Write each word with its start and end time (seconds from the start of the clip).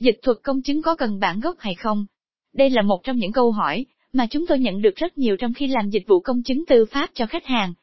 dịch 0.00 0.18
thuật 0.22 0.38
công 0.42 0.62
chứng 0.62 0.82
có 0.82 0.96
cần 0.96 1.20
bản 1.20 1.40
gốc 1.40 1.56
hay 1.58 1.74
không? 1.74 2.06
Đây 2.52 2.70
là 2.70 2.82
một 2.82 3.04
trong 3.04 3.16
những 3.16 3.32
câu 3.32 3.52
hỏi 3.52 3.86
mà 4.12 4.26
chúng 4.26 4.46
tôi 4.46 4.58
nhận 4.58 4.82
được 4.82 4.96
rất 4.96 5.18
nhiều 5.18 5.36
trong 5.36 5.54
khi 5.54 5.66
làm 5.66 5.90
dịch 5.90 6.06
vụ 6.06 6.20
công 6.20 6.42
chứng 6.42 6.66
tư 6.66 6.84
pháp 6.84 7.10
cho 7.14 7.26
khách 7.26 7.46
hàng. 7.46 7.74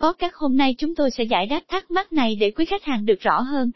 Podcast 0.00 0.32
hôm 0.34 0.56
nay 0.56 0.74
chúng 0.78 0.94
tôi 0.94 1.10
sẽ 1.10 1.24
giải 1.24 1.46
đáp 1.46 1.60
thắc 1.68 1.90
mắc 1.90 2.12
này 2.12 2.36
để 2.36 2.50
quý 2.50 2.64
khách 2.64 2.84
hàng 2.84 3.06
được 3.06 3.20
rõ 3.20 3.40
hơn. 3.40 3.70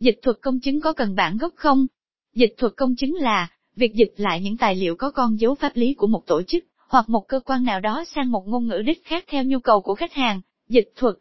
Dịch 0.00 0.18
thuật 0.22 0.36
công 0.40 0.60
chứng 0.60 0.80
có 0.80 0.92
cần 0.92 1.14
bản 1.14 1.36
gốc 1.36 1.52
không? 1.56 1.86
Dịch 2.34 2.54
thuật 2.58 2.72
công 2.76 2.96
chứng 2.96 3.14
là 3.14 3.48
việc 3.76 3.94
dịch 3.94 4.12
lại 4.16 4.40
những 4.40 4.56
tài 4.56 4.74
liệu 4.74 4.96
có 4.96 5.10
con 5.10 5.40
dấu 5.40 5.54
pháp 5.54 5.72
lý 5.74 5.94
của 5.94 6.06
một 6.06 6.26
tổ 6.26 6.42
chức 6.42 6.64
hoặc 6.88 7.08
một 7.08 7.28
cơ 7.28 7.40
quan 7.40 7.64
nào 7.64 7.80
đó 7.80 8.04
sang 8.14 8.30
một 8.30 8.42
ngôn 8.46 8.66
ngữ 8.66 8.82
đích 8.86 9.04
khác 9.04 9.24
theo 9.28 9.44
nhu 9.44 9.58
cầu 9.58 9.80
của 9.80 9.94
khách 9.94 10.12
hàng. 10.12 10.40
Dịch 10.68 10.92
thuật 10.96 11.14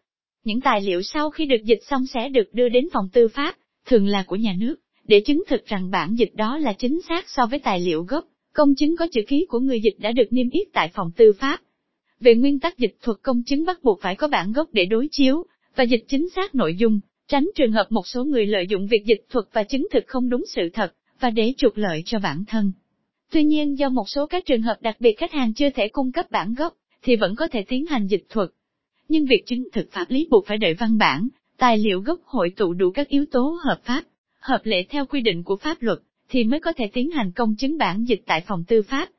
Những 0.44 0.62
tài 0.62 0.82
liệu 0.82 1.02
sau 1.02 1.30
khi 1.30 1.46
được 1.46 1.64
dịch 1.64 1.80
xong 1.90 2.06
sẽ 2.06 2.30
được 2.30 2.54
đưa 2.54 2.70
đến 2.70 2.88
phòng 2.94 3.10
tư 3.14 3.28
pháp, 3.28 3.56
thường 3.86 4.08
là 4.08 4.24
của 4.28 4.36
nhà 4.36 4.56
nước, 4.58 4.76
để 5.08 5.22
chứng 5.26 5.44
thực 5.48 5.66
rằng 5.66 5.92
bản 5.92 6.16
dịch 6.16 6.36
đó 6.36 6.58
là 6.58 6.74
chính 6.74 7.02
xác 7.02 7.30
so 7.30 7.46
với 7.46 7.60
tài 7.60 7.80
liệu 7.80 8.04
gốc. 8.04 8.26
Công 8.54 8.76
chứng 8.76 8.96
có 8.98 9.08
chữ 9.12 9.22
ký 9.28 9.46
của 9.50 9.60
người 9.60 9.82
dịch 9.82 9.96
đã 10.00 10.12
được 10.12 10.28
niêm 10.30 10.50
yết 10.50 10.68
tại 10.74 10.92
phòng 10.94 11.12
tư 11.16 11.34
pháp. 11.40 11.62
Về 12.20 12.36
nguyên 12.36 12.60
tắc 12.60 12.78
dịch 12.78 12.98
thuật 13.02 13.18
công 13.22 13.44
chứng 13.44 13.66
bắt 13.66 13.84
buộc 13.84 14.02
phải 14.02 14.16
có 14.16 14.28
bản 14.28 14.52
gốc 14.52 14.70
để 14.72 14.86
đối 14.86 15.08
chiếu, 15.12 15.44
và 15.76 15.84
dịch 15.84 16.06
chính 16.08 16.30
xác 16.30 16.56
nội 16.56 16.76
dung, 16.76 17.00
tránh 17.28 17.50
trường 17.56 17.72
hợp 17.72 17.92
một 17.92 18.08
số 18.08 18.24
người 18.24 18.46
lợi 18.46 18.68
dụng 18.70 18.88
việc 18.88 19.06
dịch 19.06 19.26
thuật 19.30 19.46
và 19.54 19.64
chứng 19.64 19.88
thực 19.92 20.04
không 20.08 20.30
đúng 20.30 20.44
sự 20.48 20.70
thật, 20.74 20.94
và 21.20 21.30
để 21.30 21.54
trục 21.58 21.78
lợi 21.78 22.04
cho 22.06 22.20
bản 22.20 22.44
thân. 22.48 22.72
Tuy 23.32 23.44
nhiên 23.44 23.78
do 23.78 23.90
một 23.90 24.10
số 24.10 24.28
các 24.28 24.46
trường 24.46 24.62
hợp 24.62 24.78
đặc 24.82 24.96
biệt 25.00 25.14
khách 25.18 25.32
hàng 25.32 25.54
chưa 25.54 25.70
thể 25.70 25.88
cung 25.88 26.12
cấp 26.12 26.32
bản 26.32 26.54
gốc, 26.54 26.74
thì 27.02 27.16
vẫn 27.16 27.36
có 27.36 27.48
thể 27.48 27.64
tiến 27.68 27.86
hành 27.86 28.08
dịch 28.08 28.26
thuật. 28.30 28.50
Nhưng 29.10 29.26
việc 29.26 29.44
chứng 29.46 29.64
thực 29.74 29.92
pháp 29.92 30.06
lý 30.10 30.28
buộc 30.30 30.48
phải 30.48 30.58
đợi 30.58 30.74
văn 30.74 30.98
bản, 30.98 31.28
tài 31.58 31.78
liệu 31.78 32.02
gốc 32.02 32.20
hội 32.26 32.50
tụ 32.56 32.74
đủ 32.74 32.92
các 32.92 33.08
yếu 33.08 33.26
tố 33.32 33.58
hợp 33.64 33.80
pháp, 33.84 34.04
hợp 34.44 34.62
lệ 34.64 34.84
theo 34.90 35.06
quy 35.06 35.22
định 35.22 35.44
của 35.44 35.56
pháp 35.56 35.82
luật, 35.82 36.00
thì 36.30 36.44
mới 36.44 36.60
có 36.60 36.74
thể 36.74 36.90
tiến 36.94 37.12
hành 37.12 37.32
công 37.32 37.56
chứng 37.56 37.78
bản 37.78 38.04
dịch 38.04 38.24
tại 38.26 38.44
phòng 38.48 38.64
tư 38.68 38.82
pháp. 38.82 39.10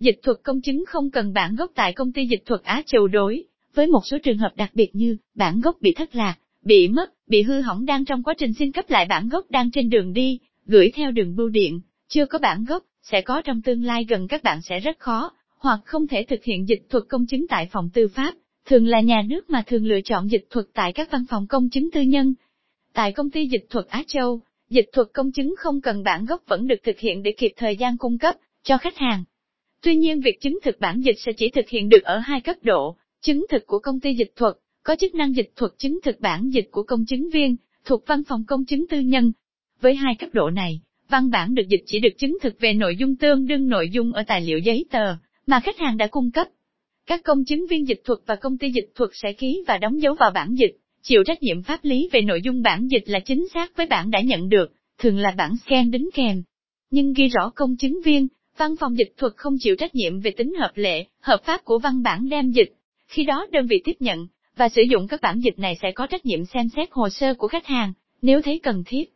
Dịch 0.00 0.20
thuật 0.22 0.36
công 0.42 0.60
chứng 0.60 0.84
không 0.86 1.10
cần 1.10 1.32
bản 1.32 1.56
gốc 1.56 1.70
tại 1.74 1.92
công 1.92 2.12
ty 2.12 2.26
dịch 2.26 2.42
thuật 2.46 2.62
Á 2.62 2.82
Châu 2.86 3.08
đối, 3.08 3.44
với 3.74 3.86
một 3.86 4.00
số 4.04 4.18
trường 4.18 4.38
hợp 4.38 4.52
đặc 4.56 4.70
biệt 4.74 4.90
như 4.92 5.16
bản 5.34 5.60
gốc 5.60 5.76
bị 5.80 5.94
thất 5.94 6.14
lạc, 6.14 6.36
bị 6.62 6.88
mất, 6.88 7.12
bị 7.26 7.42
hư 7.42 7.60
hỏng 7.60 7.84
đang 7.84 8.04
trong 8.04 8.22
quá 8.22 8.34
trình 8.38 8.52
xin 8.52 8.72
cấp 8.72 8.90
lại 8.90 9.06
bản 9.08 9.28
gốc 9.28 9.50
đang 9.50 9.70
trên 9.70 9.90
đường 9.90 10.12
đi, 10.12 10.38
gửi 10.66 10.90
theo 10.94 11.10
đường 11.10 11.36
bưu 11.36 11.48
điện, 11.48 11.80
chưa 12.08 12.26
có 12.26 12.38
bản 12.38 12.64
gốc, 12.64 12.84
sẽ 13.02 13.20
có 13.20 13.42
trong 13.42 13.62
tương 13.62 13.84
lai 13.84 14.04
gần 14.08 14.28
các 14.28 14.42
bạn 14.42 14.62
sẽ 14.62 14.80
rất 14.80 14.98
khó, 14.98 15.32
hoặc 15.58 15.80
không 15.84 16.06
thể 16.06 16.24
thực 16.28 16.44
hiện 16.44 16.68
dịch 16.68 16.86
thuật 16.90 17.04
công 17.08 17.26
chứng 17.26 17.46
tại 17.48 17.68
phòng 17.72 17.90
tư 17.94 18.08
pháp, 18.08 18.34
thường 18.66 18.86
là 18.86 19.00
nhà 19.00 19.22
nước 19.26 19.50
mà 19.50 19.62
thường 19.66 19.86
lựa 19.86 20.00
chọn 20.00 20.30
dịch 20.30 20.46
thuật 20.50 20.66
tại 20.74 20.92
các 20.92 21.10
văn 21.10 21.24
phòng 21.30 21.46
công 21.46 21.68
chứng 21.70 21.90
tư 21.90 22.00
nhân. 22.00 22.34
Tại 22.92 23.12
công 23.12 23.30
ty 23.30 23.46
dịch 23.46 23.66
thuật 23.70 23.86
Á 23.86 24.02
Châu, 24.06 24.40
dịch 24.70 24.86
thuật 24.92 25.08
công 25.12 25.32
chứng 25.32 25.54
không 25.58 25.80
cần 25.80 26.02
bản 26.02 26.24
gốc 26.24 26.42
vẫn 26.46 26.66
được 26.66 26.82
thực 26.82 26.98
hiện 26.98 27.22
để 27.22 27.32
kịp 27.32 27.52
thời 27.56 27.76
gian 27.76 27.98
cung 27.98 28.18
cấp 28.18 28.34
cho 28.62 28.78
khách 28.78 28.96
hàng. 28.96 29.24
Tuy 29.82 29.96
nhiên 29.96 30.20
việc 30.20 30.40
chứng 30.40 30.58
thực 30.62 30.80
bản 30.80 31.00
dịch 31.00 31.16
sẽ 31.18 31.32
chỉ 31.32 31.50
thực 31.50 31.68
hiện 31.68 31.88
được 31.88 32.02
ở 32.04 32.18
hai 32.18 32.40
cấp 32.40 32.56
độ, 32.62 32.96
chứng 33.20 33.46
thực 33.50 33.66
của 33.66 33.78
công 33.78 34.00
ty 34.00 34.14
dịch 34.14 34.32
thuật, 34.36 34.54
có 34.82 34.96
chức 34.96 35.14
năng 35.14 35.36
dịch 35.36 35.52
thuật 35.56 35.72
chứng 35.78 35.98
thực 36.02 36.20
bản 36.20 36.50
dịch 36.52 36.68
của 36.70 36.82
công 36.82 37.06
chứng 37.06 37.30
viên, 37.30 37.56
thuộc 37.84 38.06
văn 38.06 38.22
phòng 38.28 38.44
công 38.46 38.64
chứng 38.64 38.88
tư 38.88 39.00
nhân. 39.00 39.32
Với 39.80 39.94
hai 39.94 40.14
cấp 40.14 40.30
độ 40.32 40.50
này, 40.50 40.80
văn 41.08 41.30
bản 41.30 41.54
được 41.54 41.68
dịch 41.68 41.82
chỉ 41.86 42.00
được 42.00 42.18
chứng 42.18 42.38
thực 42.42 42.60
về 42.60 42.72
nội 42.72 42.96
dung 42.96 43.16
tương 43.16 43.46
đương 43.46 43.68
nội 43.68 43.90
dung 43.90 44.12
ở 44.12 44.22
tài 44.26 44.40
liệu 44.40 44.58
giấy 44.58 44.86
tờ 44.90 45.16
mà 45.46 45.60
khách 45.60 45.78
hàng 45.78 45.96
đã 45.96 46.06
cung 46.06 46.30
cấp. 46.30 46.48
Các 47.06 47.20
công 47.24 47.44
chứng 47.44 47.66
viên 47.66 47.88
dịch 47.88 48.00
thuật 48.04 48.18
và 48.26 48.36
công 48.36 48.58
ty 48.58 48.70
dịch 48.70 48.92
thuật 48.94 49.10
sẽ 49.12 49.32
ký 49.32 49.64
và 49.66 49.78
đóng 49.78 50.02
dấu 50.02 50.14
vào 50.14 50.30
bản 50.30 50.54
dịch, 50.54 50.76
chịu 51.04 51.22
trách 51.26 51.42
nhiệm 51.42 51.62
pháp 51.62 51.80
lý 51.82 52.08
về 52.12 52.20
nội 52.20 52.40
dung 52.42 52.62
bản 52.62 52.86
dịch 52.86 53.04
là 53.06 53.20
chính 53.20 53.48
xác 53.54 53.76
với 53.76 53.86
bản 53.86 54.10
đã 54.10 54.20
nhận 54.20 54.48
được, 54.48 54.72
thường 54.98 55.18
là 55.18 55.30
bản 55.30 55.56
scan 55.66 55.90
đính 55.90 56.10
kèm. 56.14 56.42
Nhưng 56.90 57.12
ghi 57.12 57.28
rõ 57.28 57.50
công 57.54 57.76
chứng 57.76 58.00
viên, 58.04 58.28
văn 58.56 58.74
phòng 58.80 58.98
dịch 58.98 59.14
thuật 59.16 59.32
không 59.36 59.56
chịu 59.60 59.76
trách 59.76 59.94
nhiệm 59.94 60.20
về 60.20 60.30
tính 60.30 60.54
hợp 60.58 60.70
lệ, 60.74 61.04
hợp 61.20 61.40
pháp 61.44 61.64
của 61.64 61.78
văn 61.78 62.02
bản 62.02 62.28
đem 62.28 62.50
dịch. 62.50 62.72
Khi 63.06 63.24
đó 63.24 63.46
đơn 63.52 63.66
vị 63.66 63.82
tiếp 63.84 63.96
nhận 64.00 64.26
và 64.56 64.68
sử 64.68 64.82
dụng 64.82 65.08
các 65.08 65.20
bản 65.20 65.40
dịch 65.40 65.58
này 65.58 65.78
sẽ 65.82 65.92
có 65.92 66.06
trách 66.06 66.26
nhiệm 66.26 66.44
xem 66.44 66.68
xét 66.76 66.88
hồ 66.90 67.08
sơ 67.08 67.34
của 67.34 67.48
khách 67.48 67.66
hàng, 67.66 67.92
nếu 68.22 68.42
thấy 68.42 68.60
cần 68.62 68.82
thiết. 68.86 69.12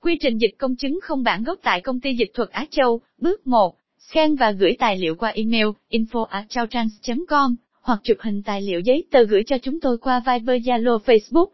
Quy 0.00 0.18
trình 0.20 0.38
dịch 0.38 0.54
công 0.58 0.76
chứng 0.76 0.98
không 1.02 1.22
bản 1.22 1.44
gốc 1.44 1.58
tại 1.62 1.80
công 1.80 2.00
ty 2.00 2.14
dịch 2.14 2.30
thuật 2.34 2.50
Á 2.50 2.66
Châu, 2.70 3.00
bước 3.18 3.46
1, 3.46 3.76
scan 3.98 4.36
và 4.36 4.50
gửi 4.50 4.76
tài 4.78 4.98
liệu 4.98 5.14
qua 5.14 5.30
email 5.30 5.66
info@chaotrans.com 5.90 7.54
hoặc 7.80 8.00
chụp 8.02 8.16
hình 8.20 8.42
tài 8.42 8.62
liệu 8.62 8.80
giấy 8.80 9.04
tờ 9.10 9.22
gửi 9.22 9.42
cho 9.46 9.58
chúng 9.58 9.80
tôi 9.80 9.98
qua 9.98 10.22
Viber 10.26 10.68
Zalo 10.68 10.98
Facebook. 10.98 11.46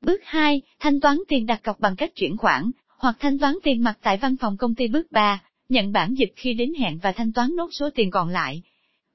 Bước 0.00 0.20
2, 0.24 0.62
thanh 0.80 1.00
toán 1.00 1.18
tiền 1.28 1.46
đặt 1.46 1.62
cọc 1.62 1.80
bằng 1.80 1.96
cách 1.96 2.14
chuyển 2.14 2.36
khoản, 2.36 2.70
hoặc 2.98 3.16
thanh 3.20 3.38
toán 3.38 3.54
tiền 3.62 3.82
mặt 3.82 3.98
tại 4.02 4.18
văn 4.22 4.36
phòng 4.36 4.56
công 4.56 4.74
ty. 4.74 4.88
Bước 4.88 5.12
3, 5.12 5.42
nhận 5.68 5.92
bản 5.92 6.14
dịch 6.14 6.32
khi 6.36 6.54
đến 6.54 6.72
hẹn 6.74 6.98
và 7.02 7.12
thanh 7.12 7.32
toán 7.32 7.56
nốt 7.56 7.68
số 7.72 7.90
tiền 7.94 8.10
còn 8.10 8.28
lại. 8.28 8.62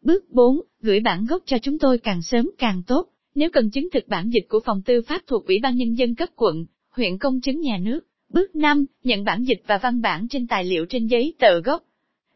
Bước 0.01 0.29
4, 0.29 0.61
gửi 0.81 0.99
bản 0.99 1.25
gốc 1.25 1.43
cho 1.45 1.57
chúng 1.57 1.79
tôi 1.79 1.97
càng 1.97 2.21
sớm 2.21 2.49
càng 2.57 2.83
tốt, 2.87 3.09
nếu 3.35 3.49
cần 3.49 3.69
chứng 3.69 3.89
thực 3.93 4.07
bản 4.07 4.29
dịch 4.29 4.45
của 4.49 4.59
phòng 4.65 4.81
tư 4.81 5.01
pháp 5.01 5.21
thuộc 5.27 5.47
Ủy 5.47 5.59
ban 5.63 5.75
Nhân 5.75 5.93
dân 5.93 6.15
cấp 6.15 6.29
quận, 6.35 6.65
huyện 6.89 7.17
công 7.17 7.41
chứng 7.41 7.61
nhà 7.61 7.77
nước. 7.77 7.99
Bước 8.29 8.55
5, 8.55 8.85
nhận 9.03 9.23
bản 9.23 9.43
dịch 9.43 9.63
và 9.67 9.77
văn 9.77 10.01
bản 10.01 10.27
trên 10.27 10.47
tài 10.47 10.63
liệu 10.63 10.85
trên 10.85 11.07
giấy 11.07 11.33
tờ 11.39 11.59
gốc. 11.61 11.83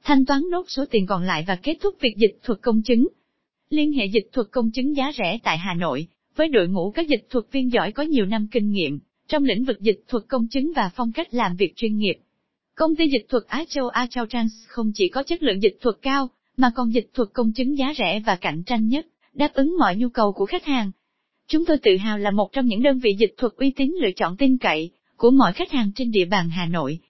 Thanh 0.04 0.26
toán 0.26 0.42
nốt 0.52 0.64
số 0.68 0.86
tiền 0.92 1.06
còn 1.06 1.24
lại 1.24 1.44
và 1.48 1.56
kết 1.56 1.78
thúc 1.82 1.96
việc 2.00 2.16
dịch 2.18 2.40
thuật 2.44 2.60
công 2.62 2.82
chứng. 2.82 3.08
Liên 3.74 3.94
hệ 3.94 4.06
dịch 4.06 4.30
thuật 4.32 4.48
công 4.52 4.72
chứng 4.72 4.96
giá 4.96 5.12
rẻ 5.18 5.40
tại 5.44 5.58
Hà 5.58 5.74
Nội, 5.74 6.08
với 6.36 6.48
đội 6.48 6.68
ngũ 6.68 6.92
các 6.92 7.08
dịch 7.08 7.28
thuật 7.30 7.46
viên 7.52 7.72
giỏi 7.72 7.92
có 7.92 8.04
nhiều 8.04 8.26
năm 8.26 8.48
kinh 8.52 8.72
nghiệm, 8.72 9.00
trong 9.28 9.44
lĩnh 9.44 9.64
vực 9.64 9.82
dịch 9.82 10.04
thuật 10.08 10.24
công 10.28 10.48
chứng 10.48 10.72
và 10.76 10.92
phong 10.96 11.12
cách 11.12 11.34
làm 11.34 11.56
việc 11.56 11.76
chuyên 11.76 11.98
nghiệp. 11.98 12.14
Công 12.76 12.96
ty 12.96 13.08
dịch 13.08 13.26
thuật 13.30 13.44
Á 13.48 13.64
Châu 13.70 13.88
Á 13.88 14.08
Châu 14.10 14.26
Trans 14.26 14.54
không 14.68 14.92
chỉ 14.96 15.10
có 15.10 15.24
chất 15.24 15.44
lượng 15.44 15.64
dịch 15.64 15.78
thuật 15.82 15.96
cao, 16.02 16.30
mà 16.58 16.72
còn 16.76 16.94
dịch 16.94 17.10
thuật 17.14 17.30
công 17.34 17.52
chứng 17.54 17.78
giá 17.78 17.94
rẻ 17.98 18.22
và 18.26 18.36
cạnh 18.36 18.64
tranh 18.64 18.88
nhất, 18.88 19.08
đáp 19.34 19.54
ứng 19.54 19.76
mọi 19.80 19.96
nhu 19.96 20.10
cầu 20.10 20.34
của 20.34 20.46
khách 20.46 20.66
hàng. 20.66 20.92
Chúng 21.48 21.66
tôi 21.66 21.78
tự 21.78 21.98
hào 21.98 22.18
là 22.18 22.32
một 22.32 22.50
trong 22.52 22.66
những 22.66 22.84
đơn 22.84 23.00
vị 23.00 23.16
dịch 23.20 23.34
thuật 23.38 23.54
uy 23.58 23.72
tín 23.72 23.96
lựa 24.02 24.12
chọn 24.16 24.38
tin 24.38 24.58
cậy 24.58 24.92
của 25.18 25.32
mọi 25.32 25.54
khách 25.54 25.72
hàng 25.72 25.92
trên 25.96 26.12
địa 26.12 26.26
bàn 26.26 26.50
Hà 26.50 26.66
Nội. 26.66 27.00